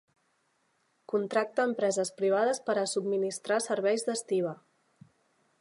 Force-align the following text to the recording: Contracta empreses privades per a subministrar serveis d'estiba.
Contracta 1.13 1.67
empreses 1.69 2.13
privades 2.23 2.63
per 2.71 2.77
a 2.85 2.89
subministrar 2.95 3.63
serveis 3.69 4.07
d'estiba. 4.09 4.59